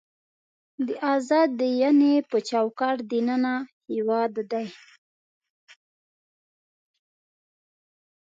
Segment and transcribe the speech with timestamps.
[0.87, 3.55] د ازاد دینۍ په چوکاټ دننه
[3.91, 4.67] هېواد دی.